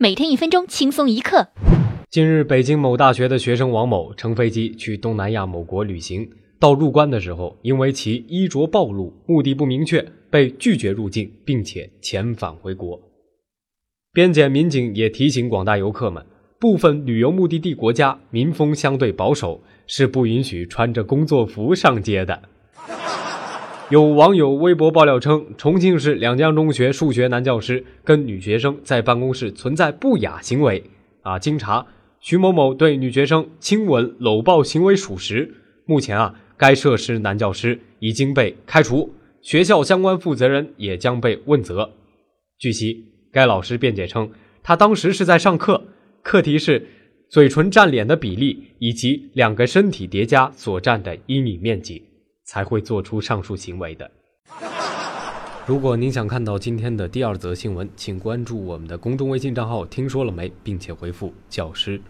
[0.00, 1.48] 每天一分钟轻松一刻。
[2.08, 13.00] 近日，北京某大学的学生王某乘飞机去东南亚某国旅行，到入关的时候，因为其衣着暴露、目的不明确，被拒绝入境，并且遣返回国。
[14.12, 16.24] 边检民警也提醒广大游客们，
[16.60, 22.40] 部分旅游目的地国家民风相对保守，是不允许穿着工作服上街的。
[23.90, 30.84] 有网友微博爆料称，重庆市两江中学数学男教师跟女学生在办公室存在不雅行为。
[31.22, 31.86] 啊，经查，
[32.20, 35.54] 徐某某对女学生亲吻、搂抱行为属实。
[35.86, 41.90] 目前啊，该涉事男教师已经被开除，学校相关负责人也将被问责。
[42.58, 44.30] 据悉，该老师辩解称，
[44.62, 45.82] 他当时是在上课，
[46.22, 46.86] 课题是
[47.30, 52.02] 嘴唇占脸的比例以及两个身体叠加所占的阴影面积。
[52.48, 54.10] 才会做出上述行为的。
[55.66, 62.00] 如果您想看到今天的第二则新闻，请关注我们的公众微信账号“听说了没”，并且回复“教师”。